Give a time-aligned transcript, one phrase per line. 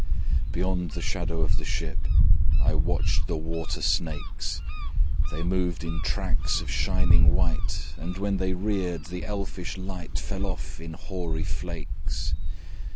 [0.51, 2.07] Beyond the shadow of the ship,
[2.59, 4.59] I watched the water snakes:
[5.31, 10.47] They moved in tracks of shining white, And when they reared, the elfish light Fell
[10.47, 12.33] off in hoary flakes.